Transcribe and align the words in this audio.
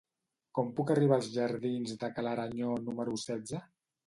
Com 0.59 0.71
puc 0.79 0.93
arribar 0.93 1.19
als 1.21 1.29
jardins 1.35 1.93
de 2.05 2.09
Ca 2.17 2.25
l'Aranyó 2.29 2.73
número 2.89 3.15
setze? 3.27 3.63